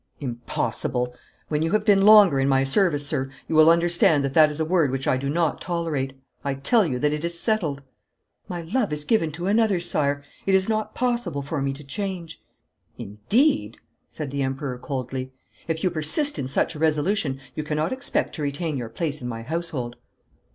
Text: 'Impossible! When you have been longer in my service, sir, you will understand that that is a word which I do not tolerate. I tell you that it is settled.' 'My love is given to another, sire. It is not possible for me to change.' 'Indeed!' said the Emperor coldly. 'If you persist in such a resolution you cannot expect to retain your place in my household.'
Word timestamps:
'Impossible! 0.19 1.13
When 1.47 1.61
you 1.61 1.73
have 1.73 1.85
been 1.85 2.03
longer 2.07 2.39
in 2.39 2.49
my 2.49 2.63
service, 2.63 3.05
sir, 3.05 3.29
you 3.47 3.53
will 3.53 3.69
understand 3.69 4.23
that 4.23 4.33
that 4.33 4.49
is 4.49 4.59
a 4.59 4.65
word 4.65 4.89
which 4.89 5.07
I 5.07 5.15
do 5.15 5.29
not 5.29 5.61
tolerate. 5.61 6.19
I 6.43 6.55
tell 6.55 6.87
you 6.87 6.97
that 6.97 7.13
it 7.13 7.23
is 7.23 7.39
settled.' 7.39 7.83
'My 8.49 8.63
love 8.63 8.91
is 8.91 9.03
given 9.03 9.31
to 9.33 9.45
another, 9.45 9.79
sire. 9.79 10.23
It 10.47 10.55
is 10.55 10.67
not 10.67 10.95
possible 10.95 11.43
for 11.43 11.61
me 11.61 11.71
to 11.73 11.83
change.' 11.83 12.41
'Indeed!' 12.97 13.77
said 14.09 14.31
the 14.31 14.41
Emperor 14.41 14.79
coldly. 14.79 15.33
'If 15.67 15.83
you 15.83 15.91
persist 15.91 16.39
in 16.39 16.47
such 16.47 16.73
a 16.73 16.79
resolution 16.79 17.39
you 17.55 17.61
cannot 17.63 17.93
expect 17.93 18.33
to 18.33 18.41
retain 18.41 18.77
your 18.77 18.89
place 18.89 19.21
in 19.21 19.27
my 19.27 19.43
household.' 19.43 19.97